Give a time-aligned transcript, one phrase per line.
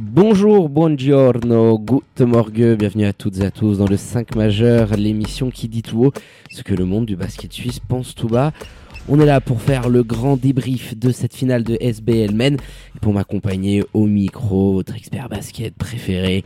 [0.00, 5.50] Bonjour, buongiorno, good morgue, bienvenue à toutes et à tous dans le 5 majeur, l'émission
[5.50, 6.12] qui dit tout haut
[6.52, 8.52] ce que le monde du basket suisse pense tout bas.
[9.08, 12.98] On est là pour faire le grand débrief de cette finale de SBL Men et
[13.00, 16.44] pour m'accompagner au micro, votre expert basket préféré,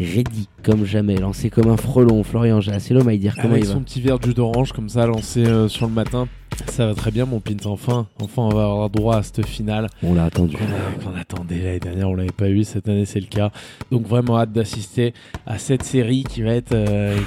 [0.00, 2.90] ready comme jamais, lancé comme un frelon, Florian Jass.
[2.90, 3.74] Hello dire comment Avec il va?
[3.74, 6.26] son petit verre de jus d'orange comme ça lancé euh, sur le matin.
[6.68, 9.88] Ça va très bien mon Pint, enfin, enfin on va avoir droit à cette finale
[10.02, 10.56] On l'a attendu.
[11.02, 13.50] qu'on attendait l'année dernière, on l'avait pas eu, cette année c'est le cas.
[13.90, 15.14] Donc vraiment hâte d'assister
[15.46, 17.18] à cette série qui va être euh,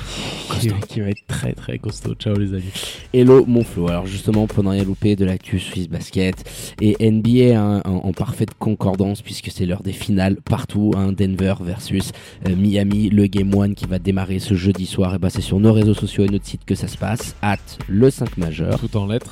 [0.59, 2.13] qui, qui va être très très costaud.
[2.15, 2.71] Ciao les amis.
[3.13, 6.35] Hello mon Flo, alors justement pour ne rien louper de l'actu Suisse Basket
[6.81, 11.55] et NBA hein, en, en parfaite concordance puisque c'est l'heure des finales partout, hein, Denver
[11.61, 12.11] versus
[12.47, 15.59] euh, Miami, le Game 1 qui va démarrer ce jeudi soir, et bah c'est sur
[15.59, 18.97] nos réseaux sociaux et notre site que ça se passe, at le 5 majeur Tout
[18.97, 19.22] en lettres.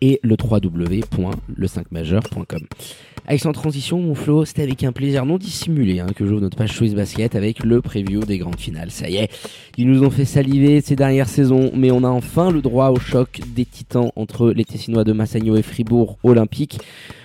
[0.00, 2.66] Et le www.le5majeur.com.
[3.28, 6.56] Avec sans transition, mon Flo, c'était avec un plaisir non dissimulé hein, que j'ouvre notre
[6.56, 8.90] page Swiss Basket avec le preview des grandes finales.
[8.90, 9.28] Ça y est,
[9.76, 12.98] ils nous ont fait saliver ces dernières saisons, mais on a enfin le droit au
[12.98, 16.78] choc des titans entre les Tessinois de Massagno et Fribourg Olympique.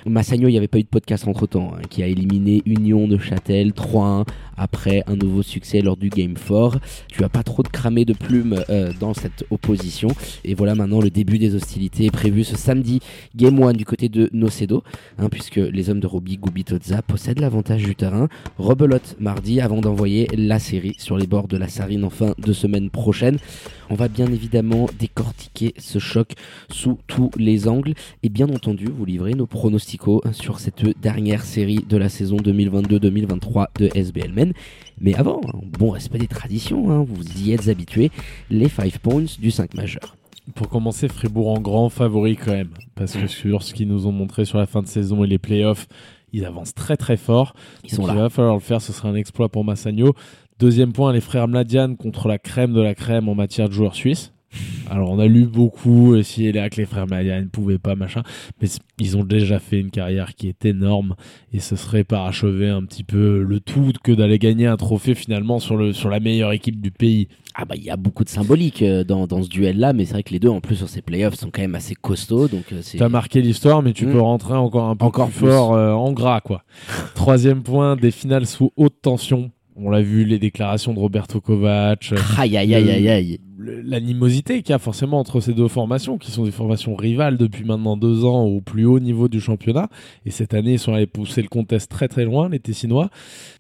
[0.06, 3.17] Massagno, il n'y avait pas eu de podcast entre temps, qui a éliminé Union de
[3.17, 4.26] Châtel 3-1
[4.58, 6.80] après un nouveau succès lors du Game 4.
[7.08, 10.10] Tu as pas trop de cramé de plumes euh, dans cette opposition.
[10.44, 13.00] Et voilà maintenant le début des hostilités prévues ce samedi.
[13.36, 14.84] Game 1 du côté de Nocedo,
[15.17, 18.27] hein, puisque les de Roby Gubitozza possèdent l'avantage du terrain.
[18.58, 22.53] Rebelote mardi avant d'envoyer la série sur les bords de la Sarine en fin de
[22.53, 23.38] semaine prochaine.
[23.89, 26.33] On va bien évidemment décortiquer ce choc
[26.70, 27.93] sous tous les angles
[28.23, 30.02] et bien entendu vous livrer nos pronostics
[30.32, 34.53] sur cette dernière série de la saison 2022-2023 de SBL Men.
[34.99, 38.11] Mais avant, hein, bon respect des traditions, hein, vous y êtes habitués,
[38.49, 40.15] les 5 points du 5 majeur.
[40.55, 42.73] Pour commencer, Fribourg en grand favori quand même.
[42.95, 45.37] Parce que sur ce qu'ils nous ont montré sur la fin de saison et les
[45.37, 45.87] playoffs,
[46.33, 47.55] ils avancent très très fort.
[47.83, 50.14] Ils Donc sont il va falloir le faire, ce sera un exploit pour Massagno.
[50.59, 53.95] Deuxième point, les frères Mladian contre la crème de la crème en matière de joueurs
[53.95, 54.33] suisses.
[54.89, 58.21] Alors on a lu beaucoup, et si que les frères Mladian ne pouvaient pas, machin,
[58.61, 58.67] mais
[58.99, 61.15] ils ont déjà fait une carrière qui est énorme,
[61.53, 65.59] et ce serait parachever un petit peu le tout que d'aller gagner un trophée finalement
[65.59, 67.27] sur, le, sur la meilleure équipe du pays.
[67.55, 70.14] Ah bah il y a beaucoup de symbolique euh, dans, dans ce duel-là, mais c'est
[70.14, 72.65] vrai que les deux en plus sur ces playoffs sont quand même assez costauds, donc
[72.71, 72.97] euh, c'est...
[72.97, 74.11] Tu as marqué l'histoire, mais tu Mm.
[74.11, 75.47] peux rentrer encore un peu Encore plus, plus.
[75.49, 76.64] fort euh, en gras, quoi.
[77.15, 79.52] Troisième point, des finales sous haute tension.
[79.76, 83.39] On l'a vu, les déclarations de Roberto Kovac, euh, Aïe aïe aïe aïe aïe.
[83.58, 87.64] l'animosité qu'il y a forcément entre ces deux formations, qui sont des formations rivales depuis
[87.66, 89.89] maintenant deux ans au plus haut niveau du championnat.
[90.26, 93.10] Et cette année, ils sont allés pousser le contest très très loin, les Tessinois.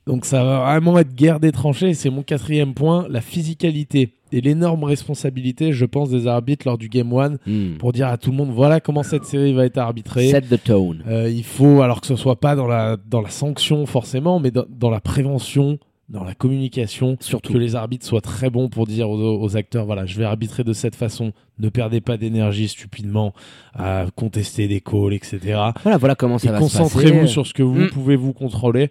[0.05, 1.93] Donc ça va vraiment être guerre des tranchées.
[1.93, 6.89] C'est mon quatrième point, la physicalité et l'énorme responsabilité, je pense, des arbitres lors du
[6.89, 7.77] Game 1 Hmm.
[7.77, 10.29] pour dire à tout le monde, voilà comment cette série va être arbitrée.
[10.29, 11.03] Set the tone.
[11.07, 14.49] Euh, il faut, alors que ce soit pas dans la, dans la sanction forcément, mais
[14.51, 15.77] dans, dans la prévention,
[16.13, 17.51] dans la communication, Surtout.
[17.51, 20.63] que les arbitres soient très bons pour dire aux, aux acteurs, voilà, je vais arbitrer
[20.63, 23.33] de cette façon, ne perdez pas d'énergie stupidement
[23.73, 25.39] à contester des calls, etc.
[25.81, 26.77] Voilà, voilà comment ça Et va se passer.
[26.77, 27.89] concentrez-vous sur ce que vous Mm.
[27.89, 28.89] pouvez vous contrôler.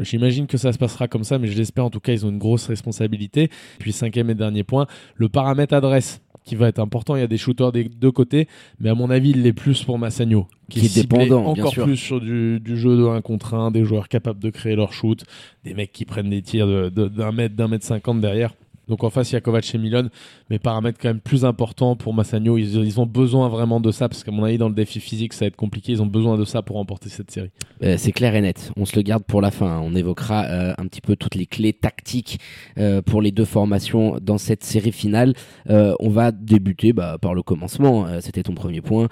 [0.00, 2.30] J'imagine que ça se passera comme ça, mais je l'espère en tout cas, ils ont
[2.30, 3.50] une grosse responsabilité.
[3.78, 4.86] Puis cinquième et dernier point,
[5.16, 7.16] le paramètre adresse qui va être important.
[7.16, 8.48] Il y a des shooters des deux côtés,
[8.80, 11.72] mais à mon avis, il l'est plus pour Massagno, Qui est ciblé dépendant, bien encore
[11.72, 11.84] sûr.
[11.84, 14.92] plus sur du, du jeu de 1 contre 1, des joueurs capables de créer leur
[14.92, 15.24] shoot,
[15.64, 18.54] des mecs qui prennent des tirs de- de- d'un mètre, d'un mètre cinquante derrière.
[18.88, 20.08] Donc en face, il y a Kovac et Milon,
[20.50, 22.58] mais paramètres quand même plus importants pour Massagno.
[22.58, 25.44] Ils, ont besoin vraiment de ça, parce qu'à mon avis, dans le défi physique, ça
[25.44, 25.92] va être compliqué.
[25.92, 27.50] Ils ont besoin de ça pour remporter cette série.
[27.82, 28.72] Euh, c'est clair et net.
[28.76, 29.66] On se le garde pour la fin.
[29.66, 29.80] hein.
[29.82, 32.38] On évoquera euh, un petit peu toutes les clés tactiques
[32.78, 35.34] euh, pour les deux formations dans cette série finale.
[35.68, 38.06] On va débuter bah, par le commencement.
[38.20, 39.08] C'était ton premier point.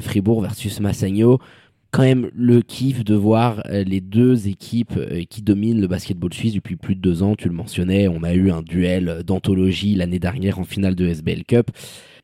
[0.00, 1.38] Fribourg versus Massagno.
[1.94, 6.34] Quand même le kiff de voir euh, les deux équipes euh, qui dominent le basketball
[6.34, 7.36] suisse depuis plus de deux ans.
[7.36, 11.44] Tu le mentionnais, on a eu un duel d'anthologie l'année dernière en finale de SBL
[11.44, 11.70] Cup.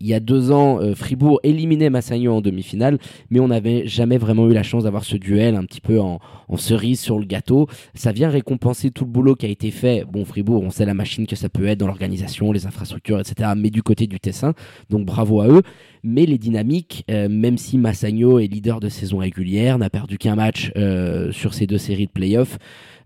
[0.02, 2.99] Il y a deux ans, euh, Fribourg éliminait Massagno en demi-finale,
[3.29, 6.20] mais on n'avait jamais vraiment eu la chance d'avoir ce duel un petit peu en,
[6.56, 7.69] cerise sur le gâteau.
[7.94, 10.05] Ça vient récompenser tout le boulot qui a été fait.
[10.11, 13.50] Bon, Fribourg, on sait la machine que ça peut être dans l'organisation, les infrastructures, etc.
[13.56, 14.55] Mais du côté du Tessin,
[14.88, 15.62] donc bravo à eux.
[16.02, 20.35] Mais les dynamiques, euh, même si Massagno est leader de saison régulière, n'a perdu qu'un
[20.35, 22.58] match euh, sur ces deux séries de playoffs,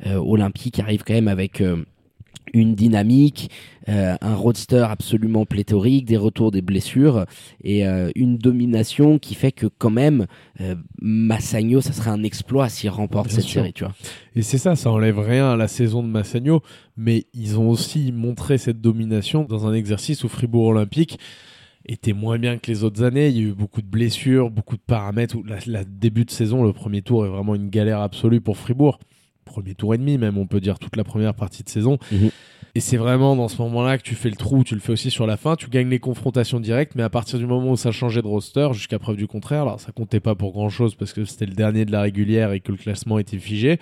[0.06, 1.62] Olympique arrive quand même avec
[2.52, 3.50] une dynamique,
[3.88, 7.26] euh, un roadster absolument pléthorique, des retours des blessures
[7.62, 10.26] et euh, une domination qui fait que quand même
[10.60, 13.60] euh, Massagno, ça serait un exploit s'il remporte Bien cette sûr.
[13.62, 13.94] série, tu vois.
[14.36, 16.62] Et c'est ça, ça enlève rien à la saison de Massagno,
[16.96, 21.19] mais ils ont aussi montré cette domination dans un exercice où Fribourg Olympique
[21.86, 23.28] était moins bien que les autres années.
[23.28, 25.36] Il y a eu beaucoup de blessures, beaucoup de paramètres.
[25.36, 28.56] Où la, la début de saison, le premier tour est vraiment une galère absolue pour
[28.56, 28.98] Fribourg.
[29.44, 31.99] Premier tour et demi, même, on peut dire toute la première partie de saison.
[32.12, 32.31] Mhm.
[32.76, 35.08] Et c'est vraiment dans ce moment-là que tu fais le trou, tu le fais aussi
[35.08, 37.93] sur la fin, tu gagnes les confrontations directes, mais à partir du moment où ça
[37.93, 41.25] changeait de roster, jusqu'à preuve du contraire, alors ça comptait pas pour grand-chose parce que
[41.25, 43.79] c'était le dernier de la régulière et que le classement était figé,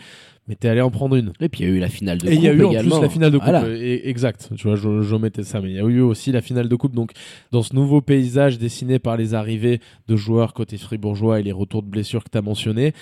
[0.46, 1.32] mais t'es allé en prendre une.
[1.40, 2.64] Et puis il y a eu la finale de Et il y a coupe eu
[2.66, 2.96] en également.
[2.96, 3.64] plus la finale de coupe, Voilà.
[3.64, 4.50] euh, et- exact.
[4.56, 6.94] Tu vois, je- j'omettais ça, mais il y a eu aussi la finale de coupe.
[6.94, 7.12] Donc,
[7.50, 11.82] dans ce nouveau paysage dessiné par les arrivées de joueurs côté fribourgeois et les retours
[11.82, 12.92] de blessures que tu as mentionnés,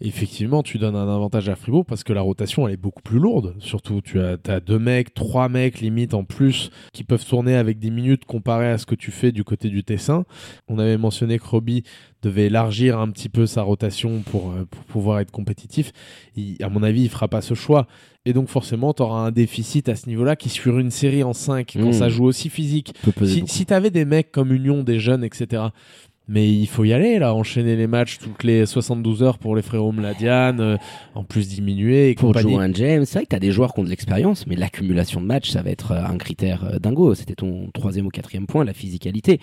[0.00, 3.18] effectivement, tu donnes un avantage à Fribourg parce que la rotation, elle est beaucoup plus
[3.18, 3.54] lourde.
[3.58, 7.78] Surtout, tu as, as deux mecs, trois mecs limite en plus qui peuvent tourner avec
[7.78, 10.24] des minutes comparé à ce que tu fais du côté du Tessin.
[10.68, 11.82] On avait mentionné que Roby
[12.22, 15.92] devait élargir un petit peu sa rotation pour, euh, pour pouvoir être compétitif.
[16.36, 17.86] Il- à mon avis, il fera pas ce choix.
[18.24, 21.32] Et donc forcément, tu auras un déficit à ce niveau-là qui sur une série en
[21.32, 21.92] 5, quand Mm.
[21.92, 22.92] ça joue aussi physique,
[23.26, 25.62] si, si tu avais des mecs comme Union, des jeunes, etc.
[26.28, 29.62] Mais il faut y aller, là, enchaîner les matchs toutes les 72 heures pour les
[29.62, 30.76] frérots Mladian, euh,
[31.14, 32.52] en plus diminuer et pour compagnie.
[32.52, 35.20] Joan James, c'est vrai que tu as des joueurs qui ont de l'expérience, mais l'accumulation
[35.20, 37.14] de matchs, ça va être euh, un critère euh, dingo.
[37.14, 39.40] C'était ton troisième ou quatrième point, la physicalité.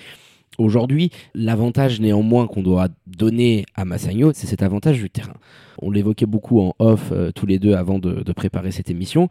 [0.57, 5.35] Aujourd'hui, l'avantage néanmoins qu'on doit donner à Massagno, c'est cet avantage du terrain.
[5.81, 9.27] On l'évoquait beaucoup en off euh, tous les deux avant de, de préparer cette émission.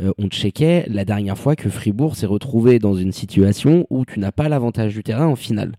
[0.00, 4.20] Euh, on checkait la dernière fois que Fribourg s'est retrouvé dans une situation où tu
[4.20, 5.72] n'as pas l'avantage du terrain en finale.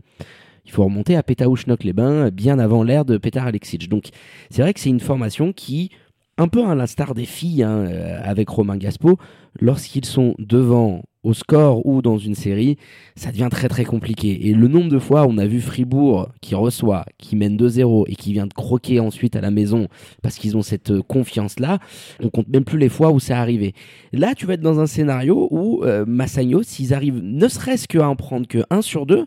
[0.68, 3.88] Il faut remonter à Pétaouchnok les bains bien avant l'ère de Petar Alexic.
[3.90, 4.10] Donc
[4.50, 5.92] c'est vrai que c'est une formation qui,
[6.38, 9.18] un peu à l'instar des filles hein, euh, avec Romain Gaspo,
[9.60, 12.78] lorsqu'ils sont devant au score ou dans une série,
[13.16, 14.48] ça devient très très compliqué.
[14.48, 18.16] Et le nombre de fois on a vu Fribourg qui reçoit, qui mène 2-0 et
[18.16, 19.88] qui vient de croquer ensuite à la maison
[20.22, 21.80] parce qu'ils ont cette euh, confiance-là,
[22.22, 23.74] on compte même plus les fois où c'est arrivé.
[24.12, 28.08] Là, tu vas être dans un scénario où euh, Massagno, s'ils arrivent ne serait-ce qu'à
[28.08, 29.26] en prendre que 1 sur 2,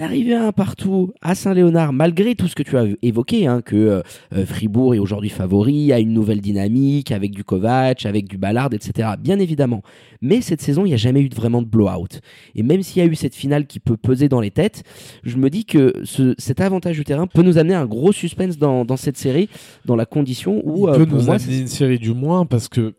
[0.00, 3.76] D'arriver à un partout à Saint-Léonard, malgré tout ce que tu as évoqué, hein, que
[3.76, 4.02] euh,
[4.34, 8.70] euh, Fribourg est aujourd'hui favori, a une nouvelle dynamique, avec du Kovac, avec du Ballard,
[8.72, 9.10] etc.
[9.20, 9.82] Bien évidemment.
[10.22, 12.20] Mais cette saison, il n'y a jamais eu vraiment de blowout.
[12.54, 14.84] Et même s'il y a eu cette finale qui peut peser dans les têtes,
[15.22, 18.56] je me dis que ce- cet avantage du terrain peut nous amener un gros suspense
[18.56, 19.50] dans, dans cette série,
[19.84, 22.46] dans la condition où, Il euh, peut pour nous moi, amener une série du moins
[22.46, 22.94] parce que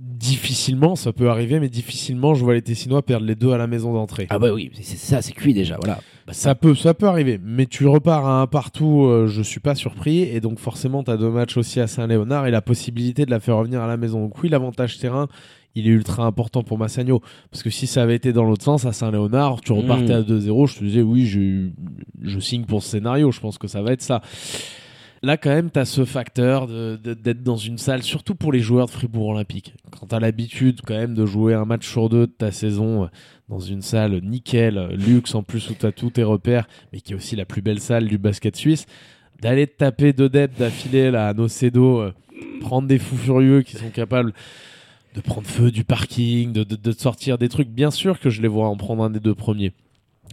[0.00, 3.66] difficilement, ça peut arriver, mais difficilement, je vois les Tessinois perdre les deux à la
[3.66, 4.26] maison d'entrée.
[4.30, 6.00] Ah bah oui, c'est ça, c'est cuit déjà, voilà.
[6.26, 9.60] Bah, Ça peut, ça peut arriver, mais tu repars à un partout, euh, je suis
[9.60, 13.26] pas surpris, et donc forcément, tu as deux matchs aussi à Saint-Léonard et la possibilité
[13.26, 14.20] de la faire revenir à la maison.
[14.20, 15.28] Donc oui, l'avantage terrain,
[15.74, 17.20] il est ultra important pour Massagno,
[17.50, 20.18] parce que si ça avait été dans l'autre sens, à Saint-Léonard, tu repartais Mm.
[20.18, 21.68] à 2-0, je te disais, oui, je,
[22.22, 24.22] je signe pour ce scénario, je pense que ça va être ça.
[25.22, 28.86] Là, quand même, tu as ce facteur d'être dans une salle, surtout pour les joueurs
[28.86, 29.74] de Fribourg Olympique.
[29.90, 33.04] Quand tu as l'habitude, quand même, de jouer un match sur deux de ta saison
[33.04, 33.06] euh,
[33.50, 37.00] dans une salle nickel, euh, luxe en plus, où tu as tous tes repères, mais
[37.02, 38.86] qui est aussi la plus belle salle du basket suisse,
[39.42, 42.14] d'aller te taper deux dettes d'affilée à Nocedo, euh,
[42.60, 44.32] prendre des fous furieux qui sont capables
[45.14, 47.68] de prendre feu du parking, de, de, sortir des trucs.
[47.68, 49.72] Bien sûr que je les vois en prendre un des deux premiers.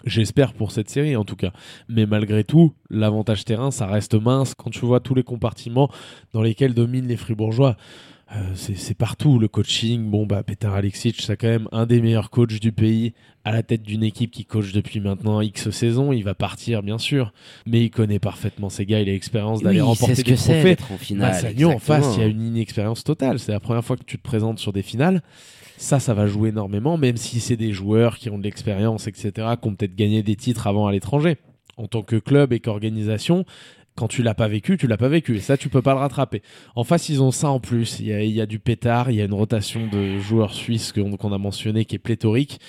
[0.06, 1.52] J'espère pour cette série en tout cas.
[1.90, 5.90] Mais malgré tout, l'avantage terrain, ça reste mince quand tu vois tous les compartiments
[6.34, 7.76] dans lesquels dominent les Fribourgeois.
[8.36, 10.10] Euh, c'est partout le coaching.
[10.10, 13.14] Bon, bah, Petar Alexic, c'est quand même un des meilleurs coachs du pays
[13.46, 16.12] à la tête d'une équipe qui coach depuis maintenant X saisons.
[16.12, 17.32] Il va partir, bien sûr,
[17.66, 19.00] mais il connaît parfaitement ses gars.
[19.00, 20.78] Il a l'expérience d'aller oui, remporter ce des que trophées.
[20.94, 21.32] en finale.
[21.32, 23.40] Massagno en face, il y a une inexpérience totale.
[23.40, 25.22] C'est la première fois que tu te présentes sur des finales.
[25.78, 29.32] Ça, ça va jouer énormément, même si c'est des joueurs qui ont de l'expérience, etc.,
[29.62, 31.38] qui ont peut-être gagné des titres avant à l'étranger.
[31.78, 33.46] En tant que club et qu'organisation,
[33.98, 35.36] quand tu l'as pas vécu, tu l'as pas vécu.
[35.38, 36.44] Et ça, tu peux pas le rattraper.
[36.76, 38.00] En face, ils ont ça en plus.
[38.00, 41.38] Il y a, du pétard, il y a une rotation de joueurs suisses qu'on a
[41.38, 42.60] mentionné qui est pléthorique.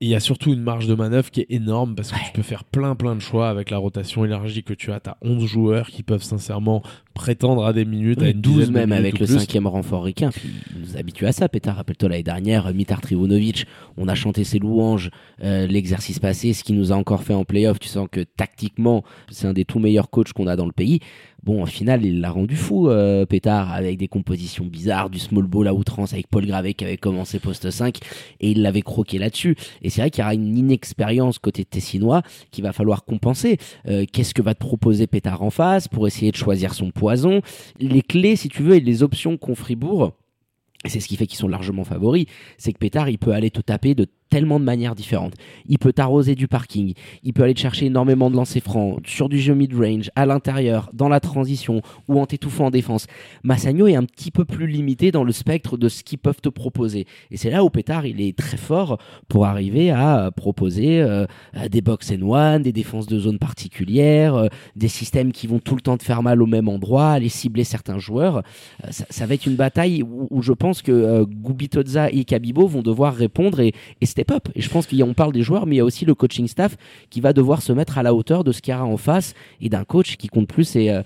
[0.00, 2.42] Il y a surtout une marge de manœuvre qui est énorme parce que tu peux
[2.42, 5.00] faire plein plein de choix avec la rotation élargie que tu as.
[5.00, 6.82] Tu as 11 joueurs qui peuvent sincèrement
[7.14, 10.30] prétendre à des minutes, à une 12 même avec le cinquième renfort ricain.
[10.74, 11.76] il nous habitue à ça, Petar.
[11.76, 15.10] Rappelle-toi l'année dernière, Mitar Trivunovic, on a chanté ses louanges
[15.42, 17.78] euh, l'exercice passé, ce qui nous a encore fait en playoff.
[17.78, 21.00] Tu sens que tactiquement, c'est un des tout meilleurs coachs qu'on a dans le pays.
[21.42, 25.44] Bon, au final, il l'a rendu fou, euh, Pétard, avec des compositions bizarres, du small
[25.44, 27.98] ball à outrance avec Paul Gravet qui avait commencé poste 5
[28.38, 29.56] et il l'avait croqué là-dessus.
[29.82, 32.22] Et c'est vrai qu'il y aura une inexpérience côté tessinois
[32.52, 33.58] qu'il va falloir compenser.
[33.88, 37.40] Euh, qu'est-ce que va te proposer Pétard en face pour essayer de choisir son poison?
[37.80, 40.12] Les clés, si tu veux, et les options qu'ont Fribourg,
[40.84, 43.60] c'est ce qui fait qu'ils sont largement favoris, c'est que Pétard, il peut aller te
[43.60, 45.34] taper de tellement de manières différentes.
[45.66, 49.28] Il peut t'arroser du parking, il peut aller te chercher énormément de lancers francs, sur
[49.28, 53.08] du jeu mid-range, à l'intérieur, dans la transition ou en t'étouffant en défense.
[53.42, 56.48] Massagno est un petit peu plus limité dans le spectre de ce qu'ils peuvent te
[56.48, 57.04] proposer.
[57.30, 58.96] Et c'est là où Pétard, il est très fort
[59.28, 61.26] pour arriver à proposer euh,
[61.70, 65.74] des box and one, des défenses de zone particulières, euh, des systèmes qui vont tout
[65.74, 68.38] le temps te faire mal au même endroit, aller cibler certains joueurs.
[68.38, 73.14] Euh, ça, va être une bataille où, je pense que Gubitoza et Kabibo vont devoir
[73.14, 74.06] répondre et, et
[74.54, 76.76] et je pense qu'on parle des joueurs, mais il y a aussi le coaching staff
[77.10, 79.34] qui va devoir se mettre à la hauteur de ce qu'il y a en face
[79.60, 81.02] et d'un coach qui compte plus ses, euh,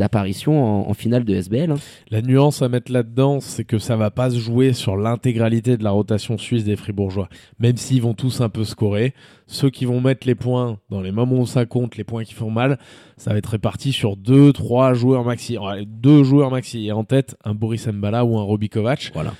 [0.00, 1.70] apparitions en, finale de SBL.
[1.70, 1.76] Hein.
[2.10, 5.84] La nuance à mettre là-dedans, c'est que ça va pas se jouer sur l'intégralité de
[5.84, 7.28] la rotation suisse des Fribourgeois.
[7.58, 9.14] Même s'ils vont tous un peu scorer,
[9.46, 12.34] ceux qui vont mettre les points dans les moments où ça compte, les points qui
[12.34, 12.78] font mal,
[13.16, 15.56] ça va être réparti sur deux, trois joueurs maxi.
[15.86, 16.86] Deux joueurs maxi.
[16.86, 19.10] Et en tête, un Boris Mbala ou un Robbie Kovac.
[19.14, 19.34] Voilà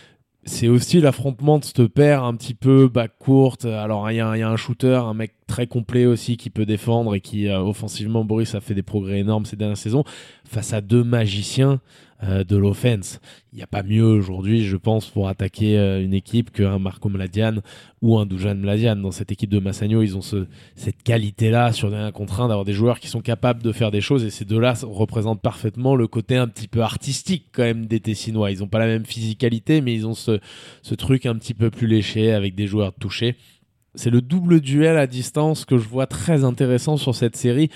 [0.49, 3.65] c'est aussi l'affrontement de ce père un petit peu back courte.
[3.65, 7.21] Alors il y, a un shooter, un mec très complet aussi qui peut défendre et
[7.21, 10.05] qui euh, offensivement Boris a fait des progrès énormes ces dernières saisons
[10.45, 11.81] face à deux magiciens
[12.25, 13.21] euh, de l'offense.
[13.53, 17.09] Il n'y a pas mieux aujourd'hui, je pense, pour attaquer euh, une équipe qu'un Marco
[17.09, 17.59] Mladian
[18.03, 18.97] ou un Dujan Mladian.
[18.97, 22.73] Dans cette équipe de Massagno, ils ont ce, cette qualité-là sur un contre d'avoir des
[22.73, 26.37] joueurs qui sont capables de faire des choses et ces deux-là représentent parfaitement le côté
[26.37, 28.51] un petit peu artistique quand même des Tessinois.
[28.51, 30.41] Ils n'ont pas la même physicalité, mais ils ont ce,
[30.83, 33.37] ce truc un petit peu plus léché avec des joueurs touchés
[33.95, 37.71] c'est le double duel à distance que je vois très intéressant sur cette série.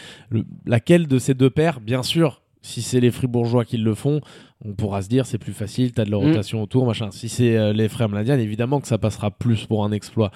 [0.66, 4.20] laquelle de ces deux paires, bien sûr, si c'est les Fribourgeois qui le font,
[4.64, 6.28] on pourra se dire c'est plus facile, t'as de la mm.
[6.28, 7.10] rotation autour, machin.
[7.10, 10.30] Si c'est euh, les frères Mladian, évidemment que ça passera plus pour un exploit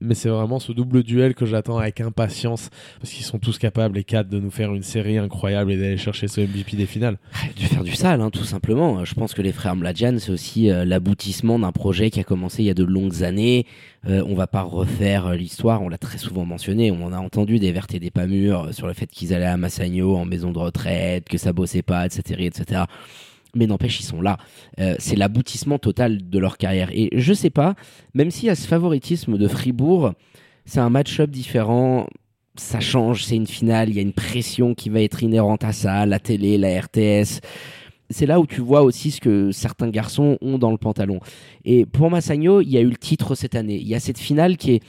[0.00, 3.96] mais c'est vraiment ce double duel que j'attends avec impatience parce qu'ils sont tous capables
[3.96, 7.18] les quatre de nous faire une série incroyable et d'aller chercher ce MVP des finales.
[7.56, 9.04] De faire du sale, hein, tout simplement.
[9.04, 12.62] Je pense que les frères Mladjan, c'est aussi euh, l'aboutissement d'un projet qui a commencé
[12.62, 13.66] il y a de longues années.
[14.06, 17.18] Euh, on va pas refaire euh, l'histoire, on l'a très souvent mentionné, on en a
[17.18, 20.24] entendu des vertes et des pas mûres sur le fait qu'ils allaient à Massagno en
[20.24, 22.84] maison de retraite, que ça bossait pas, etc., etc
[23.54, 24.38] mais n'empêche, ils sont là.
[24.80, 26.90] Euh, c'est l'aboutissement total de leur carrière.
[26.92, 27.74] Et je sais pas,
[28.14, 30.12] même s'il y a ce favoritisme de Fribourg,
[30.64, 32.06] c'est un match-up différent.
[32.56, 35.72] Ça change, c'est une finale, il y a une pression qui va être inhérente à
[35.72, 37.40] ça, la télé, la RTS.
[38.10, 41.20] C'est là où tu vois aussi ce que certains garçons ont dans le pantalon.
[41.64, 43.76] Et pour Massagno, il y a eu le titre cette année.
[43.76, 44.82] Il y a cette finale qui est,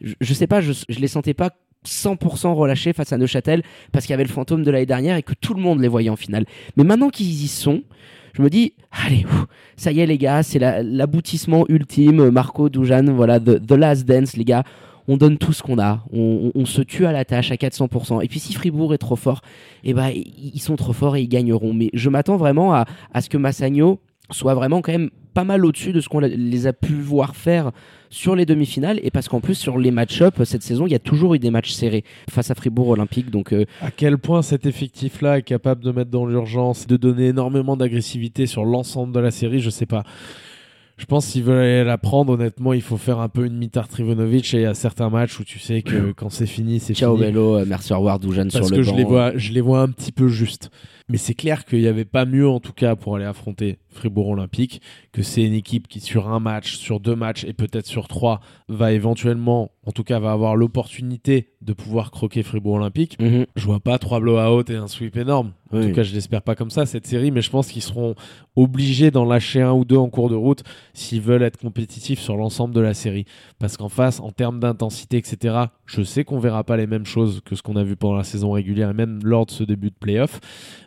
[0.00, 1.50] je, je sais pas, je, je les sentais pas
[1.86, 3.62] 100% relâchés face à Neuchâtel
[3.92, 5.88] parce qu'il y avait le fantôme de l'année dernière et que tout le monde les
[5.88, 6.44] voyait en finale.
[6.76, 7.82] Mais maintenant qu'ils y sont,
[8.34, 9.24] je me dis, allez,
[9.76, 12.30] ça y est les gars, c'est l'aboutissement ultime.
[12.30, 14.64] Marco, Dujan, voilà, the, Last Dance, les gars.
[15.08, 18.24] On donne tout ce qu'on a, on, se tue à la tâche à 400%.
[18.24, 19.40] Et puis si Fribourg est trop fort,
[19.84, 21.72] eh ben, ils sont trop forts et ils gagneront.
[21.72, 24.00] Mais je m'attends vraiment à, à ce que Massagno
[24.30, 27.70] soit vraiment quand même pas mal au-dessus de ce qu'on les a pu voir faire
[28.08, 28.98] sur les demi-finales.
[29.02, 31.50] Et parce qu'en plus sur les match-up cette saison il y a toujours eu des
[31.50, 33.30] matchs serrés face à Fribourg Olympique.
[33.30, 36.96] Donc euh, à quel point cet effectif là est capable de mettre dans l'urgence de
[36.96, 40.04] donner énormément d'agressivité sur l'ensemble de la série je sais pas.
[40.96, 44.54] Je pense s'ils veulent la prendre, honnêtement, il faut faire un peu une Mitar Trivonovic
[44.54, 46.96] et il y a certains matchs où tu sais que quand c'est fini, c'est fini.
[46.96, 49.52] Ciao Bello, euh, merci au revoir Doujan sur le Parce que je les vois, je
[49.52, 50.70] les vois un petit peu juste.
[51.08, 54.28] Mais c'est clair qu'il n'y avait pas mieux en tout cas pour aller affronter Fribourg
[54.28, 54.82] Olympique,
[55.12, 58.40] que c'est une équipe qui sur un match, sur deux matchs et peut-être sur trois
[58.68, 63.18] va éventuellement, en tout cas va avoir l'opportunité de pouvoir croquer Fribourg Olympique.
[63.20, 63.46] Mhm.
[63.54, 65.52] Je vois pas trois blowouts et un sweep énorme.
[65.72, 68.14] En tout cas, je l'espère pas comme ça cette série, mais je pense qu'ils seront
[68.54, 70.62] obligés d'en lâcher un ou deux en cours de route
[70.94, 73.24] s'ils veulent être compétitifs sur l'ensemble de la série.
[73.58, 77.40] Parce qu'en face, en termes d'intensité, etc., je sais qu'on verra pas les mêmes choses
[77.44, 79.90] que ce qu'on a vu pendant la saison régulière et même lors de ce début
[79.90, 80.40] de playoff.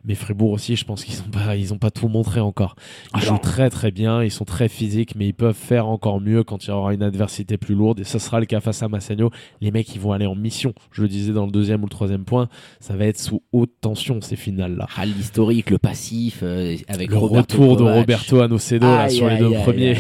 [0.10, 2.76] Mais Fribourg aussi, je pense qu'ils ont pas, ils ont pas tout montré encore.
[3.16, 6.44] Ils jouent très très bien, ils sont très physiques, mais ils peuvent faire encore mieux
[6.44, 8.00] quand il y aura une adversité plus lourde.
[8.00, 9.30] Et ce sera le cas face à Massagno.
[9.62, 10.74] Les mecs, ils vont aller en mission.
[10.92, 12.50] Je le disais dans le deuxième ou le troisième point,
[12.80, 14.88] ça va être sous haute tension ces finales-là.
[14.98, 17.84] Ah, L'historique, le passif, euh, avec Le Roberto retour de.
[17.84, 19.96] Roberto Anocedo là, sur les deux premiers.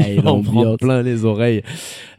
[0.00, 1.62] aïe, On prend plein les oreilles.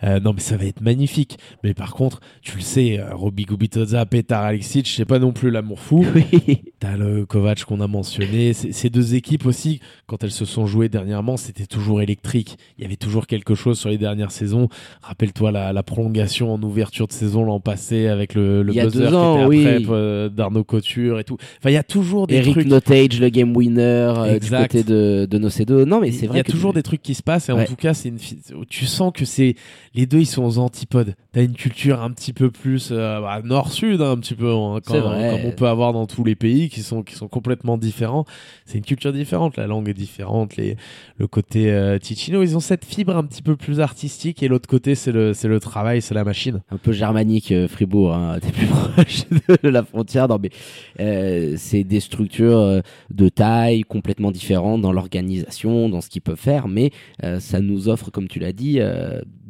[0.04, 1.38] Euh, non, mais ça va être magnifique.
[1.64, 5.52] Mais par contre, tu le sais, euh, Roby Gubitoza, Petar Alexic, c'est pas non plus
[5.52, 6.06] l'amour fou.
[6.16, 6.62] Oui.
[6.86, 8.54] T'as le Kovac qu'on a mentionné.
[8.54, 12.58] Ces deux équipes aussi, quand elles se sont jouées dernièrement, c'était toujours électrique.
[12.78, 14.70] Il y avait toujours quelque chose sur les dernières saisons.
[15.02, 18.82] Rappelle-toi la, la prolongation en ouverture de saison l'an passé avec le, le Il y
[18.82, 19.88] a buzzer deux qui était oui.
[19.90, 21.38] euh, d'Arnaud Couture et tout.
[21.58, 22.68] Enfin, il y a toujours des Eric trucs.
[22.68, 23.82] Notage, le game winner
[24.18, 25.86] euh, du côté de, de Nocedo.
[25.86, 27.50] Non, mais c'est Il vrai y a que toujours tu- des trucs qui se passent
[27.50, 28.20] et en tout cas, c'est une
[28.70, 29.56] tu sens que c'est
[29.96, 31.16] les deux ils sont aux antipodes.
[31.32, 34.80] T'as une culture un petit peu plus euh, bah, nord-sud hein, un petit peu hein,
[34.86, 35.32] C'est quand- vrai.
[35.32, 38.26] comme on peut avoir dans tous les pays qui sont qui sont complètement différents.
[38.66, 40.76] C'est une culture différente, la langue est différente, les
[41.18, 44.68] le côté euh, Ticino, ils ont cette fibre un petit peu plus artistique et l'autre
[44.68, 46.62] côté c'est le le travail, c'est la machine.
[46.70, 48.40] un peu germanique euh, Fribourg hein.
[48.42, 49.24] t'es plus proche
[49.64, 50.50] de la frontière non mais
[51.00, 56.68] euh, c'est des structures de taille complètement différentes dans l'organisation dans ce qu'ils peuvent faire
[56.68, 56.92] mais
[57.40, 58.80] ça nous offre comme tu l'as dit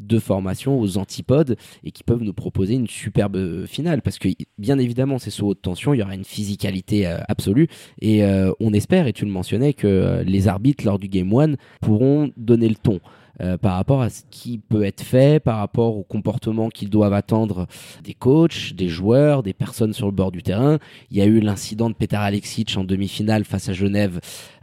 [0.05, 4.01] deux formations aux antipodes et qui peuvent nous proposer une superbe euh, finale.
[4.01, 7.67] Parce que bien évidemment c'est sous haute tension il y aura une physicalité euh, absolue.
[8.01, 11.57] Et euh, on espère et tu le mentionnais que les arbitres lors du game one
[11.81, 12.99] pourront donner le ton
[13.41, 17.13] euh, par rapport à ce qui peut être fait, par rapport au comportement qu'ils doivent
[17.13, 17.67] attendre
[18.03, 20.79] des coachs, des joueurs, des personnes sur le bord du terrain.
[21.11, 24.19] Il y a eu l'incident de Petar Alexic en demi-finale face à Genève.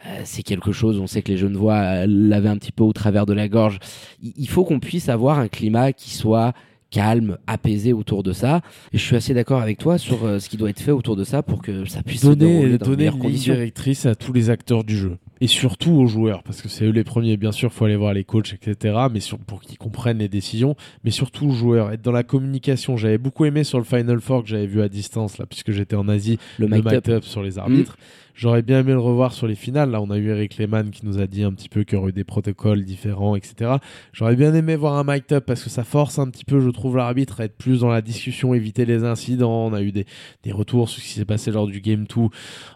[0.06, 2.92] Euh, c'est quelque chose, on sait que les Genevois euh, l'avaient un petit peu au
[2.92, 3.78] travers de la gorge.
[4.22, 6.52] Il faut qu'on puisse avoir un climat qui soit
[6.90, 8.60] calme, apaisé autour de ça.
[8.92, 11.16] Et je suis assez d'accord avec toi sur euh, ce qui doit être fait autour
[11.16, 13.54] de ça pour que ça puisse se donner, dérouler dans donner une ligne conditions.
[13.54, 16.92] directrice à tous les acteurs du jeu et surtout aux joueurs parce que c'est eux
[16.92, 20.18] les premiers bien sûr faut aller voir les coachs etc mais sur, pour qu'ils comprennent
[20.18, 21.90] les décisions mais surtout aux joueurs.
[21.90, 24.88] Être dans la communication j'avais beaucoup aimé sur le Final Four que j'avais vu à
[24.88, 27.24] distance là puisque j'étais en Asie Le le up.
[27.24, 27.96] sur les arbitres.
[28.34, 29.90] J'aurais bien aimé le revoir sur les finales.
[29.90, 32.00] Là on a eu Eric Lehmann qui nous a dit un petit peu qu'il y
[32.00, 33.72] aurait eu des protocoles différents etc
[34.12, 36.70] j'aurais bien aimé voir un mic up parce que ça force un petit peu je
[36.70, 39.66] trouve l'arbitre à être plus dans la discussion éviter les incidents.
[39.66, 40.06] On a eu des,
[40.44, 42.28] des retours sur ce qui s'est passé lors du game 2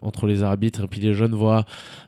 [0.02, 1.64] entre les arbitres et puis les jeunes voix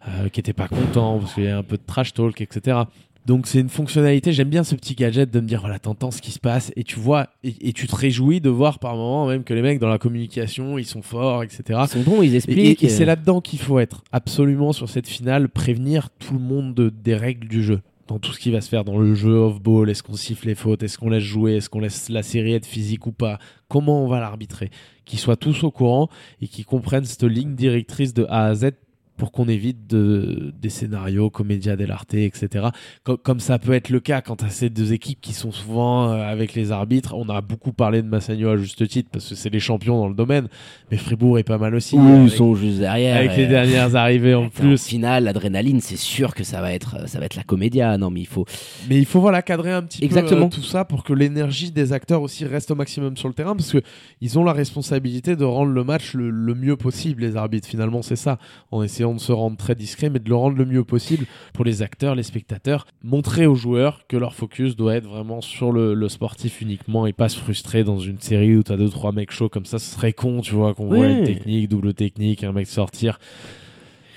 [0.09, 2.79] euh, qui étaient pas contents parce qu'il y a un peu de trash talk, etc.
[3.27, 6.23] Donc c'est une fonctionnalité, j'aime bien ce petit gadget de me dire voilà t'entends ce
[6.23, 9.27] qui se passe et tu vois et, et tu te réjouis de voir par moment
[9.27, 11.63] même que les mecs dans la communication ils sont forts etc.
[11.83, 12.83] Ils sont bons, ils Et, expliquent.
[12.83, 16.75] et- et c'est là-dedans qu'il faut être absolument sur cette finale, prévenir tout le monde
[16.75, 17.81] de- des règles du jeu.
[18.07, 20.55] Dans tout ce qui va se faire dans le jeu off-ball, est-ce qu'on siffle les
[20.55, 23.39] fautes, est-ce qu'on laisse jouer, est-ce qu'on laisse la série être physique ou pas,
[23.69, 24.71] comment on va l'arbitrer,
[25.05, 26.09] qu'ils soient tous au courant
[26.41, 28.71] et qu'ils comprennent cette ligne directrice de A à Z
[29.19, 32.69] pour qu'on évite de, des scénarios comédia dell'arte, etc.
[33.05, 36.11] Co- Comme, ça peut être le cas quand à ces deux équipes qui sont souvent
[36.13, 37.15] euh, avec les arbitres.
[37.15, 40.09] On a beaucoup parlé de Massagno à juste titre parce que c'est les champions dans
[40.09, 40.49] le domaine,
[40.91, 41.97] mais Fribourg est pas mal aussi.
[41.97, 43.17] Ils sont juste derrière.
[43.19, 44.83] avec les euh, dernières arrivées en En plus.
[44.87, 47.99] finale, l'adrénaline, c'est sûr que ça va être, ça va être la comédia.
[47.99, 48.47] Non, mais il faut.
[48.89, 50.49] Mais il faut voilà cadrer un petit Exactement.
[50.49, 53.35] peu euh, tout ça pour que l'énergie des acteurs aussi reste au maximum sur le
[53.35, 53.83] terrain parce que
[54.21, 57.23] ils ont la responsabilité de rendre le match le, le mieux possible.
[57.23, 58.39] Les arbitres finalement c'est ça,
[58.71, 61.65] en essayant de se rendre très discret, mais de le rendre le mieux possible pour
[61.65, 65.95] les acteurs, les spectateurs, montrer aux joueurs que leur focus doit être vraiment sur le,
[65.95, 69.31] le sportif uniquement et pas se frustrer dans une série où t'as deux trois mecs
[69.31, 69.79] chauds comme ça.
[69.79, 73.19] Ce serait con, tu vois, qu'on voit une technique, double technique, un mec sortir.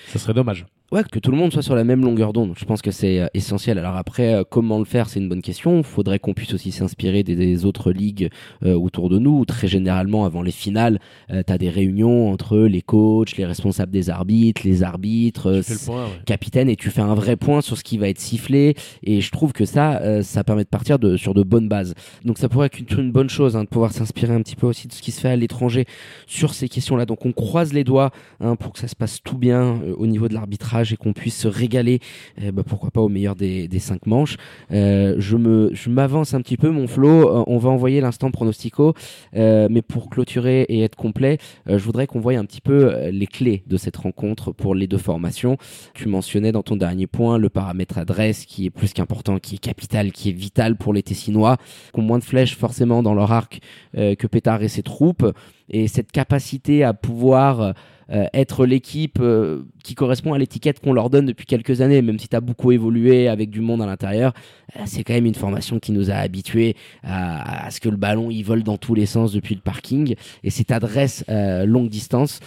[0.07, 0.65] Ça serait dommage.
[0.91, 2.53] Ouais, que tout le monde soit sur la même longueur d'onde.
[2.57, 3.77] Je pense que c'est euh, essentiel.
[3.77, 5.77] Alors après, euh, comment le faire, c'est une bonne question.
[5.77, 8.29] Il faudrait qu'on puisse aussi s'inspirer des, des autres ligues
[8.63, 9.45] euh, autour de nous.
[9.45, 10.99] Très généralement, avant les finales,
[11.29, 16.05] tu as des réunions entre les coachs, les responsables des arbitres, les arbitres, euh, point,
[16.05, 16.11] ouais.
[16.25, 19.31] capitaine et tu fais un vrai point sur ce qui va être sifflé et je
[19.31, 21.93] trouve que ça euh, ça permet de partir de, sur de bonnes bases
[22.25, 24.67] donc ça pourrait être une, une bonne chose hein, de pouvoir s'inspirer un petit peu
[24.67, 25.85] aussi de ce qui se fait à l'étranger
[26.27, 29.21] sur ces questions là donc on croise les doigts hein, pour que ça se passe
[29.23, 31.99] tout bien euh, au niveau de l'arbitrage et qu'on puisse se régaler
[32.41, 34.37] eh ben, pourquoi pas au meilleur des, cinq manches.
[34.71, 35.37] Euh, je
[35.73, 38.93] je m'avance un petit peu mon flow Euh, on va envoyer l'instant pronostico.
[39.35, 43.27] Euh, mais pour clôturer et être complet je voudrais qu'on voie un petit peu les
[43.27, 45.57] clés de cette rencontre pour les deux formations.
[45.93, 49.57] Tu mentionnais dans ton dernier point le paramètre adresse qui est plus qu'important, qui est
[49.57, 51.57] capital, qui est vital pour les Tessinois,
[51.93, 53.59] qui ont moins de flèches forcément dans leur arc
[53.93, 55.25] que Pétard et ses troupes.
[55.69, 57.73] Et cette capacité à pouvoir
[58.11, 62.19] euh, être l'équipe euh, qui correspond à l'étiquette qu'on leur donne depuis quelques années, même
[62.19, 64.33] si tu as beaucoup évolué avec du monde à l'intérieur,
[64.75, 68.29] euh, c'est quand même une formation qui nous a habitués à, ce que le ballon
[68.29, 70.15] il vole dans tous les sens depuis le parking.
[70.43, 72.39] Et cette adresse longue distance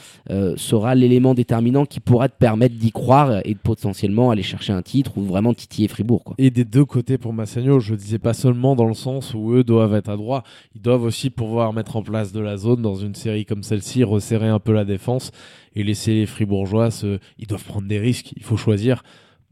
[0.57, 4.83] sera l'élément déterminant qui pourra te permettre d'y croire et de potentiellement aller chercher un
[4.83, 6.35] titre ou vraiment titiller Fribourg.
[6.39, 9.65] Et des deux côtés pour Massagno, je disais pas seulement dans le sens où eux
[9.65, 12.97] doivent être à droit, ils doivent aussi pouvoir mettre en place de la zone dans
[12.97, 15.31] une série comme celle-ci, resserrer un peu la défense
[15.75, 17.19] et laisser les Fribourgeois se...
[17.39, 19.03] Ils doivent prendre des risques, il faut choisir.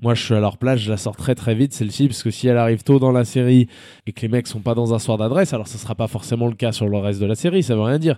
[0.03, 2.31] Moi, je suis à leur place, je la sors très très vite celle-ci, parce que
[2.31, 3.69] si elle arrive tôt dans la série
[4.07, 6.49] et que les mecs sont pas dans un soir d'adresse, alors ce sera pas forcément
[6.49, 8.17] le cas sur le reste de la série, ça veut rien dire.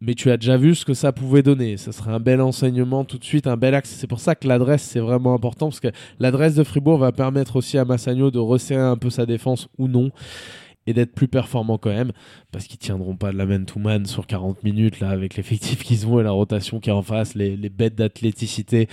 [0.00, 1.76] Mais tu as déjà vu ce que ça pouvait donner.
[1.76, 3.90] Ça serait un bel enseignement tout de suite, un bel axe.
[3.90, 7.56] C'est pour ça que l'adresse, c'est vraiment important, parce que l'adresse de Fribourg va permettre
[7.56, 10.10] aussi à Massagno de resserrer un peu sa défense ou non
[10.90, 12.12] et d'être plus performant quand même
[12.52, 16.20] parce qu'ils tiendront pas de la man-to-man sur 40 minutes là avec l'effectif qu'ils ont
[16.20, 18.88] et la rotation qui est en face, les, les bêtes d'athléticité.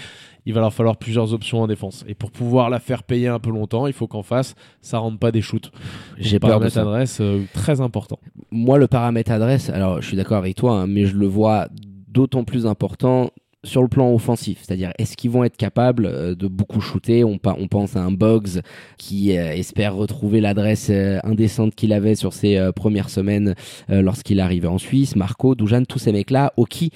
[0.46, 2.06] Il va leur falloir plusieurs options en défense.
[2.08, 5.20] Et pour pouvoir la faire payer un peu longtemps, il faut qu'en face, ça rentre
[5.20, 5.72] pas des shoots.
[6.18, 8.20] J'ai de paramètre adresse euh, très important.
[8.52, 11.68] Moi, le paramètre adresse, alors je suis d'accord avec toi, hein, mais je le vois
[12.08, 13.32] d'autant plus important
[13.68, 17.24] sur le plan offensif, c'est-à-dire est-ce qu'ils vont être capables euh, de beaucoup shooter?
[17.24, 18.62] On, pense à un Boggs
[18.98, 23.56] qui euh, espère retrouver l'adresse euh, indécente qu'il avait sur ses premières semaines
[23.90, 26.92] lorsqu'il arrivait en Suisse, Marco, Dujan, tous ces mecs-là, Oki,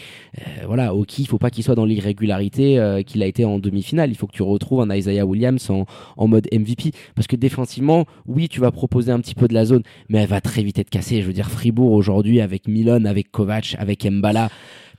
[0.65, 4.15] voilà, Oki, il faut pas qu'il soit dans l'irrégularité qu'il a été en demi-finale, il
[4.15, 5.85] faut que tu retrouves un Isaiah Williams en,
[6.17, 9.65] en mode MVP, parce que défensivement, oui, tu vas proposer un petit peu de la
[9.65, 13.05] zone, mais elle va très vite être cassée, je veux dire, Fribourg aujourd'hui avec Milan,
[13.05, 14.49] avec Kovac, avec Mbala,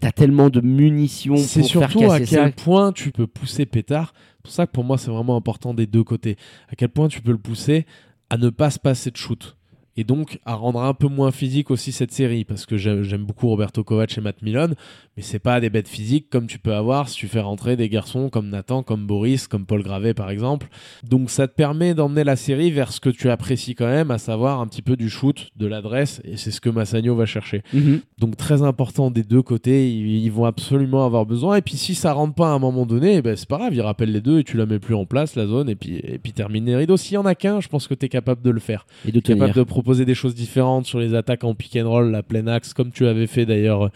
[0.02, 2.50] T'as tellement de munitions C'est pour faire surtout à quel ça.
[2.50, 4.12] point tu peux pousser Pétard.
[4.16, 6.36] C'est pour ça que pour moi, c'est vraiment important des deux côtés.
[6.68, 7.86] À quel point tu peux le pousser
[8.28, 9.56] à ne pas se passer de shoot.
[9.96, 12.44] Et donc à rendre un peu moins physique aussi cette série.
[12.44, 14.74] Parce que j'aime beaucoup Roberto Kovac et Matt Milon.
[15.16, 17.90] Mais c'est pas des bêtes physiques comme tu peux avoir si tu fais rentrer des
[17.90, 20.68] garçons comme Nathan, comme Boris, comme Paul Gravet par exemple.
[21.02, 24.18] Donc ça te permet d'emmener la série vers ce que tu apprécies quand même, à
[24.18, 26.22] savoir un petit peu du shoot, de l'adresse.
[26.24, 27.62] Et c'est ce que Massagno va chercher.
[27.74, 28.00] Mhm.
[28.18, 31.56] Donc très important des deux côtés, ils, vont absolument avoir besoin.
[31.56, 33.74] Et puis si ça rentre pas à un moment donné, eh ben, c'est pas grave,
[33.74, 35.96] ils rappellent les deux et tu la mets plus en place, la zone, et puis,
[35.96, 36.96] et puis terminer rideau.
[36.96, 38.86] S'il y en a qu'un, je pense que tu es capable de le faire.
[39.06, 39.64] Et de Capable tenir.
[39.64, 42.72] de proposer des choses différentes sur les attaques en pick and roll, la pleine axe,
[42.72, 43.90] comme tu avais fait d'ailleurs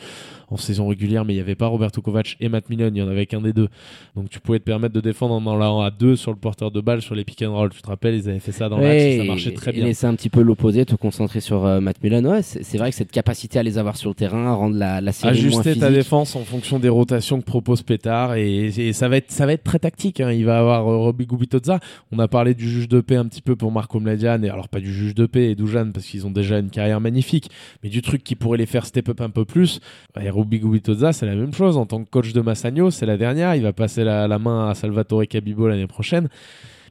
[0.49, 3.03] en saison régulière, mais il n'y avait pas Roberto Kovac et Matt Milon, il y
[3.03, 3.69] en avait qu'un des deux.
[4.15, 6.81] Donc tu pouvais te permettre de défendre en allant à deux sur le porteur de
[6.81, 7.71] balle sur les pick and roll.
[7.71, 9.75] Tu te rappelles, ils avaient fait ça dans l'axe, et ça Ouais, marchait très et
[9.75, 9.85] bien.
[9.87, 12.25] laisser un petit peu l'opposé, te concentrer sur euh, Matt Milon.
[12.31, 15.01] Ouais, c'est c'est vrai que cette capacité à les avoir sur le terrain, rendre la,
[15.01, 15.81] la série moins ajuster physique.
[15.81, 19.47] ta défense en fonction des rotations que propose Pétard et, et ça va être ça
[19.47, 20.31] va être très tactique hein.
[20.33, 21.81] il va avoir euh, Robbie Gubitoza
[22.13, 24.69] on a parlé du juge de paix un petit peu pour Marco Mladian et alors
[24.69, 27.51] pas du juge de paix et Dujan parce qu'ils ont déjà une carrière magnifique
[27.83, 29.81] mais du truc qui pourrait les faire step up un peu plus
[30.21, 31.77] et Robbie Gubitoza c'est la même chose.
[31.77, 33.55] En tant que coach de Massagno c'est la dernière.
[33.55, 36.29] Il va passer la, la main à Salvatore Cabibo l'année prochaine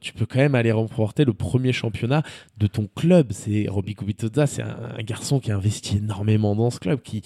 [0.00, 2.22] tu peux quand même aller remporter le premier championnat
[2.58, 3.28] de ton club.
[3.30, 7.22] C'est Robbie Kubitoza, c'est un, un garçon qui a investi énormément dans ce club, qui,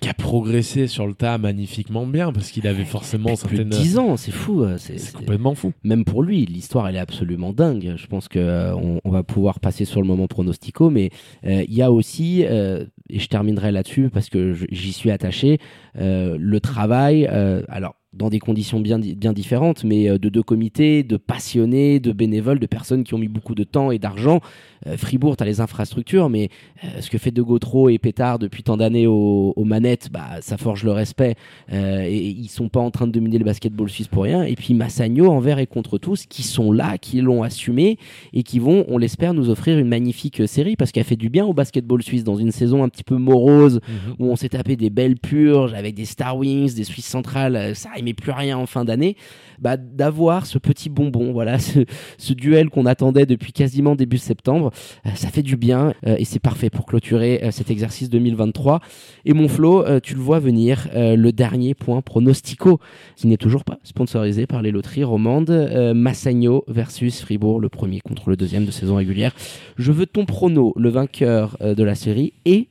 [0.00, 3.68] qui a progressé sur le tas magnifiquement bien parce qu'il avait forcément Plus de certaines.
[3.68, 4.62] 10 ans, c'est fou.
[4.62, 5.72] euh, C'est complètement fou.
[5.84, 7.94] même pour lui, l'histoire elle est absolument dingue.
[7.96, 11.10] Je pense que euh, on, on va pouvoir passer sur le moment pronostico, mais
[11.44, 15.58] euh, il y a aussi, euh, et je terminerai là-dessus parce que j'y suis attaché,
[15.94, 17.26] le travail.
[17.68, 22.12] alors dans des conditions bien, bien différentes, mais euh, de deux comités, de passionnés, de
[22.12, 24.40] bénévoles, de personnes qui ont mis beaucoup de temps et d'argent.
[24.86, 26.48] Euh, Fribourg, tu as les infrastructures, mais
[26.84, 30.40] euh, ce que fait De Gautreau et Pétard depuis tant d'années aux, aux manettes, bah,
[30.40, 31.36] ça forge le respect.
[31.72, 34.42] Euh, et ils sont pas en train de dominer le basketball suisse pour rien.
[34.42, 37.98] Et puis Massagno, envers et contre tous, qui sont là, qui l'ont assumé
[38.32, 41.46] et qui vont, on l'espère, nous offrir une magnifique série parce qu'elle fait du bien
[41.46, 43.80] au basketball suisse dans une saison un petit peu morose
[44.18, 47.90] où on s'est tapé des belles purges avec des Star Wings, des Suisses centrales, ça
[48.02, 49.16] aimait plus rien en fin d'année.
[49.58, 51.84] Bah, d'avoir ce petit bonbon, voilà, ce,
[52.18, 54.72] ce duel qu'on attendait depuis quasiment début septembre,
[55.06, 58.80] euh, ça fait du bien euh, et c'est parfait pour clôturer euh, cet exercice 2023.
[59.24, 62.80] Et mon Flo, tu le vois venir, le dernier point pronostico,
[63.16, 65.50] qui n'est toujours pas sponsorisé par les loteries romandes,
[65.94, 69.34] Massagno versus Fribourg, le premier contre le deuxième de saison régulière.
[69.76, 72.68] Je veux ton prono, le vainqueur de la série et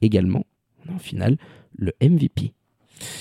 [0.00, 0.46] également,
[0.92, 1.36] en finale,
[1.76, 2.54] le MVP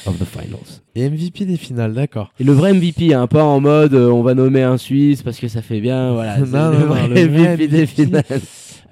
[0.05, 0.81] of the finals.
[0.95, 2.31] Et MVP des finales, d'accord.
[2.39, 5.39] Et le vrai MVP, hein, pas en mode euh, on va nommer un Suisse parce
[5.39, 6.37] que ça fait bien, voilà.
[6.45, 8.23] Non, le non, vrai le vrai MVP des finales.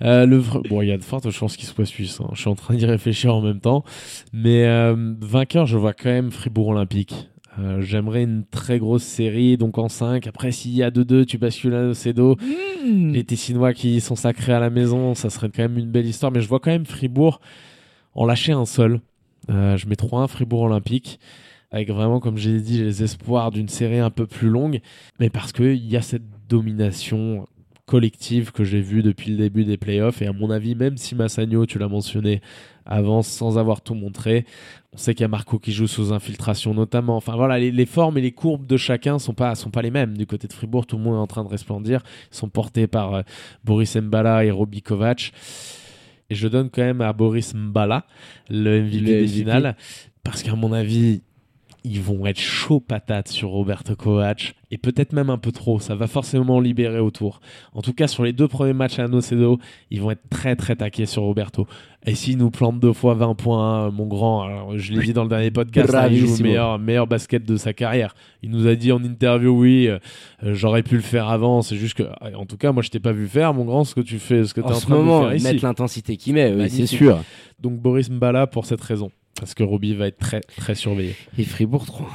[0.04, 2.20] Euh, le vrai- Bon, il y a de fortes chances qu'il soit suisse.
[2.22, 2.30] hein.
[2.34, 3.84] Je suis en train d'y réfléchir en même temps.
[4.32, 7.30] Mais euh, vainqueur, je vois quand même Fribourg Olympique.
[7.60, 10.28] Euh, J'aimerais une très grosse série, donc en 5.
[10.28, 12.38] Après, s'il y a 2-2, tu bascules à Ocedo.
[12.86, 16.32] Les Tessinois qui sont sacrés à la maison, ça serait quand même une belle histoire.
[16.32, 17.42] Mais je vois quand même Fribourg
[18.14, 19.00] en lâcher un seul.
[19.50, 21.20] Euh, je mets 3-1 Fribourg Olympique.
[21.72, 24.80] avec vraiment, comme j'ai dit, les espoirs d'une série un peu plus longue,
[25.20, 27.46] mais parce qu'il y a cette domination
[27.88, 30.22] collective que j'ai vue depuis le début des playoffs.
[30.22, 32.42] Et à mon avis, même si Massagno, tu l'as mentionné,
[32.86, 34.46] avance sans avoir tout montré,
[34.94, 37.16] on sait qu'il y a Marco qui joue sous infiltration notamment.
[37.16, 40.18] Enfin voilà, les, formes et les courbes de chacun sont pas, sont pas les mêmes.
[40.18, 42.02] Du côté de Fribourg, tout le monde est en train de resplendir.
[42.32, 43.22] Ils sont portés par euh,
[43.64, 45.32] Boris Mbala et Robbie Kovac.
[46.30, 48.06] Et je donne quand même à Boris Mbala
[48.50, 49.28] le MVP Le des MVP.
[49.28, 49.76] finales.
[50.24, 51.22] Parce qu'à mon avis,
[51.88, 54.56] ils vont être chaud patate sur Roberto Kovac.
[54.70, 55.80] Et peut-être même un peu trop.
[55.80, 57.40] Ça va forcément libérer autour.
[57.74, 59.60] En tout cas, sur les deux premiers matchs à Nocedo,
[59.92, 61.66] ils vont être très très taqués sur Roberto.
[62.06, 65.24] Et s'il nous plante deux fois 20 points, mon grand, alors, je l'ai dit dans
[65.24, 68.14] le dernier podcast, hein, il joue le meilleur, meilleur basket de sa carrière.
[68.44, 70.00] Il nous a dit en interview, oui, euh,
[70.44, 71.62] euh, j'aurais pu le faire avant.
[71.62, 73.86] C'est juste que, euh, en tout cas, moi, je t'ai pas vu faire, mon grand,
[73.86, 75.36] ce que tu fais, ce que tu es En en ce train de moment, faire
[75.36, 75.46] ici.
[75.46, 77.20] Mettre l'intensité qu'il met, oui, c'est sûr.
[77.60, 79.12] Donc Boris Mbala pour cette raison.
[79.40, 81.16] Parce que Robbie va être très très surveillé.
[81.38, 82.10] Et Fribourg 3.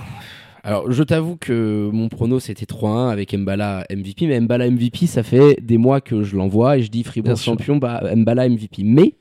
[0.65, 5.23] Alors, je t'avoue que mon prono c'était 3-1 avec Mbala MVP, mais Mbala MVP, ça
[5.23, 8.83] fait des mois que je l'envoie et je dis Fribourg champion, bah, Mbala MVP.
[8.85, 9.15] Mais,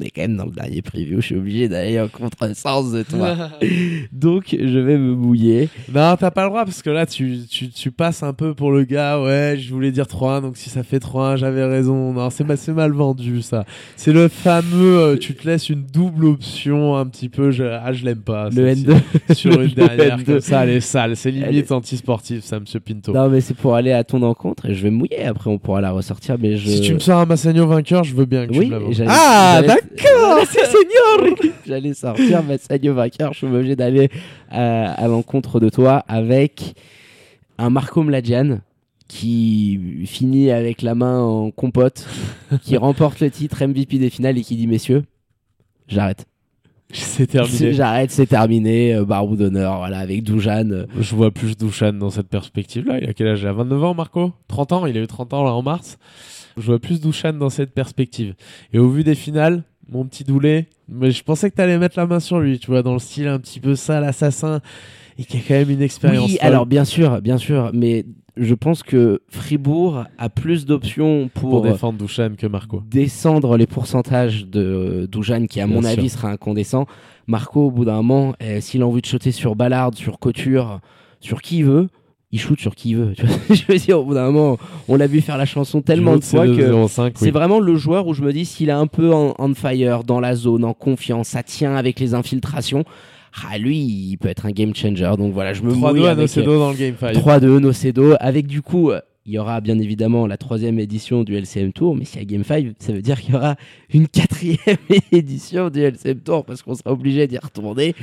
[0.00, 3.02] on est quand même dans le dernier preview, je suis obligé d'aller en contresens de
[3.02, 3.36] toi.
[4.12, 5.68] Donc, je vais me mouiller.
[5.92, 8.70] Non, t'as pas le droit parce que là, tu, tu, tu passes un peu pour
[8.70, 9.20] le gars.
[9.20, 12.12] Ouais, je voulais dire 3-1, donc si ça fait 3-1, j'avais raison.
[12.12, 13.64] Non, c'est mal, mal vendu ça.
[13.96, 17.50] C'est le fameux, euh, tu te laisses une double option un petit peu.
[17.50, 18.48] Je, ah, je l'aime pas.
[18.50, 18.86] Le celle-ci.
[18.86, 19.34] N2.
[19.34, 20.24] Sur une dernière N2.
[20.24, 21.16] comme ça, elle est sale.
[21.16, 23.12] C'est limite anti-sportif, ça, monsieur Pinto.
[23.12, 25.24] Non, mais c'est pour aller à ton encontre et je vais me mouiller.
[25.24, 26.36] Après, on pourra la ressortir.
[26.40, 26.68] Mais je...
[26.68, 28.92] Si tu me sors un Massagno vainqueur, je veux bien que tu Oui, me vendes.
[28.92, 33.32] j'allais- Ah, j'allais- d'accord, c'est seigneur J'allais sortir Massagno vainqueur.
[33.32, 34.08] Je suis obligé d'aller
[34.50, 36.74] à, à l'encontre de toi avec
[37.58, 38.58] un Marco Mladjan
[39.08, 42.06] qui finit avec la main en compote,
[42.62, 45.04] qui remporte le titre MVP des finales et qui dit messieurs,
[45.86, 46.26] j'arrête.
[46.90, 47.74] C'est terminé.
[47.74, 48.94] J'arrête, c'est terminé.
[48.94, 50.72] euh, Barou d'honneur, voilà, avec Doujane.
[50.72, 52.98] euh, Je vois plus Douchan dans cette perspective-là.
[53.00, 53.42] Il a quel âge?
[53.42, 54.32] Il a 29 ans, Marco?
[54.48, 54.86] 30 ans?
[54.86, 55.98] Il a eu 30 ans là en mars.
[56.56, 58.34] Je vois plus Douchan dans cette perspective.
[58.72, 61.98] Et au vu des finales, mon petit doulet, mais je pensais que tu allais mettre
[61.98, 64.60] la main sur lui, tu vois, dans le style un petit peu sale, assassin,
[65.18, 66.30] et qui a quand même une expérience.
[66.30, 66.46] Oui, folle.
[66.46, 68.04] alors bien sûr, bien sûr, mais
[68.36, 72.82] je pense que Fribourg a plus d'options pour pour, défendre Douchan que Marco.
[72.88, 75.90] descendre les pourcentages de Doujane, qui à Bien mon sûr.
[75.90, 76.86] avis sera incandescent.
[77.26, 80.80] Marco, au bout d'un moment, euh, s'il a envie de shooter sur Ballard, sur Couture,
[81.20, 81.88] sur qui il veut,
[82.30, 83.14] il shoot sur qui il veut.
[83.16, 85.80] Tu vois je veux dire, au bout d'un moment, on l'a vu faire la chanson
[85.80, 87.30] tellement de fois que 2,05, c'est oui.
[87.30, 90.20] vraiment le joueur où je me dis s'il est un peu en, on fire, dans
[90.20, 92.84] la zone, en confiance, ça tient avec les infiltrations.
[93.50, 95.10] Ah, lui, il peut être un game changer.
[95.16, 97.14] Donc voilà, je me 3-2 mouille à avec, Nocedo dans le Game 5.
[97.14, 101.36] 3-2 Nocedo avec du coup euh, il y aura bien évidemment la troisième édition du
[101.36, 103.56] LCM Tour mais s'il y a Game 5 ça veut dire qu'il y aura
[103.92, 104.58] une quatrième
[105.12, 107.94] édition du LCM Tour parce qu'on sera obligé d'y retourner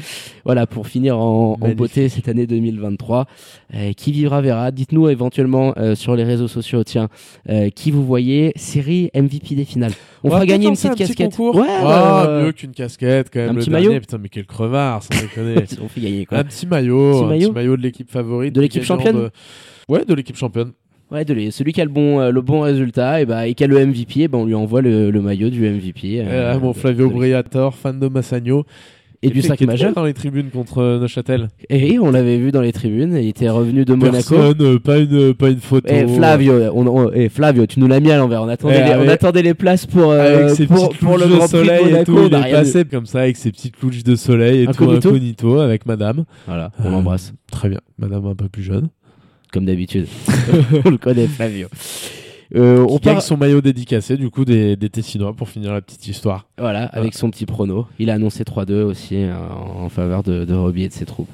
[0.45, 3.25] voilà pour finir en, beauté cette année 2023
[3.73, 7.09] Euh, qui vivra verra dites-nous éventuellement euh, sur les réseaux sociaux tiens
[7.49, 11.05] euh, qui vous voyez série MVP des finales on, fera va gagner une petite petit
[11.05, 11.55] casquette concours.
[11.55, 13.49] ouais, Ah, ouais, mieux qu'une casquette quand même.
[13.49, 13.87] Un le petit dernier.
[13.89, 13.99] maillot.
[13.99, 15.55] Putain, mais quel crevard, sans déconner.
[15.83, 18.61] on fait gagner quoi Un petit maillot, Petit un petit maillot de l'équipe favorite, De
[18.61, 19.31] l'équipe championne de-
[19.87, 20.71] Ouais, de l'équipe championne.
[21.11, 23.53] Ouais, de les- celui qui a le bon, euh, le bon résultat et, bah, et
[23.53, 26.19] qui a le MVP, et ben on lui envoie le, le maillot du MVP.
[26.19, 28.65] euh, Euh, mon de- Flavio Briator, fan de Massagno.
[29.23, 29.93] Et du qui 5 était majeur.
[29.93, 31.47] dans les tribunes contre euh, Neuchâtel.
[31.69, 34.35] Et on l'avait vu dans les tribunes, il était revenu de Monaco.
[34.35, 35.87] Personne, pas une, pas une photo.
[35.91, 38.43] Et Flavio, on, on- eh, Flavio, tu nous l'as mis à l'envers.
[38.43, 41.27] On attendait, Eh, les, on attendait les places pour, euh, Avec ses pour, le Grand
[41.27, 43.81] de Prix de soleil et tout, il a est passé comme ça avec ses petites
[43.81, 45.01] louches de soleil et Incognito.
[45.01, 46.25] tout incognito avec madame.
[46.45, 48.89] Voilà, on l'embrasse, Très bien, madame un peu plus jeune.
[49.55, 50.07] Comme d'habitude.
[50.85, 51.69] on le connaît, Flavio.
[52.55, 56.05] Euh, on part, son maillot dédicacé du coup des, des Tessinois pour finir la petite
[56.09, 56.45] histoire.
[56.57, 57.87] voilà, avec son petit prono.
[57.97, 59.33] Il a annoncé 3-2 aussi euh,
[59.77, 61.29] en faveur de, de Robbie et de ses troupes.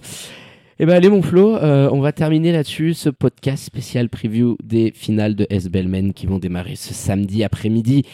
[0.79, 4.91] Eh ben allez mon Flo, euh, on va terminer là-dessus ce podcast spécial preview des
[4.95, 8.05] finales de S Bellman qui vont démarrer ce samedi après-midi.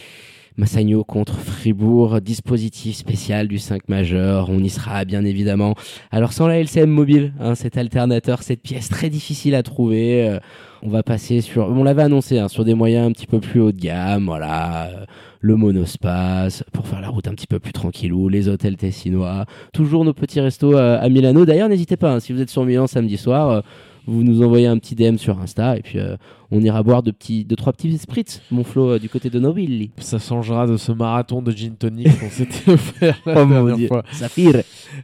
[0.58, 5.76] Massagno contre Fribourg, dispositif spécial du 5 majeur, on y sera bien évidemment.
[6.10, 10.40] Alors sans la LCM mobile, hein, cet alternateur, cette pièce très difficile à trouver, euh,
[10.82, 13.60] on va passer sur, on l'avait annoncé, hein, sur des moyens un petit peu plus
[13.60, 15.06] haut de gamme, voilà, euh,
[15.42, 20.06] le monospace, pour faire la route un petit peu plus tranquillou, les hôtels tessinois, toujours
[20.06, 21.46] nos petits restos euh, à Milano.
[21.46, 23.62] D'ailleurs, n'hésitez pas, hein, si vous êtes sur Milan samedi soir, euh,
[24.08, 26.16] vous nous envoyez un petit DM sur Insta et puis euh,
[26.50, 29.38] on ira boire de petits, deux trois petits spritz, mon Flo, euh, du côté de
[29.40, 29.92] Novilli.
[29.98, 33.88] Ça changera de ce marathon de gin tonic qu'on s'était offert la Oh dernière Dieu.
[33.88, 34.04] fois.
[34.12, 34.64] Saphir,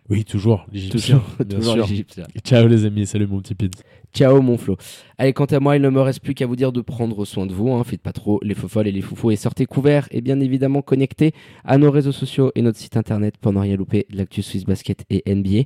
[0.10, 2.26] Oui, toujours, l'Égyptien, toujours, l'Égyptien.
[2.44, 3.68] Ciao les amis, salut mon petit pin.
[4.14, 4.78] Ciao mon Flo.
[5.18, 7.48] Allez, quant à moi, il ne me reste plus qu'à vous dire de prendre soin
[7.48, 7.72] de vous.
[7.72, 7.84] Hein.
[7.84, 11.34] Faites pas trop les folles et les foufous et sortez couverts et bien évidemment connectés
[11.66, 14.66] à nos réseaux sociaux et notre site internet pour ne rien louper de l'actu Swiss
[14.66, 15.64] Basket et NBA.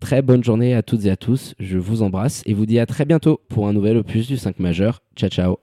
[0.00, 1.54] Très bonne journée à toutes et à tous.
[1.58, 4.58] Je vous embrasse et vous dis à très bientôt pour un nouvel opus du 5
[4.60, 5.02] majeur.
[5.16, 5.56] Ciao ciao.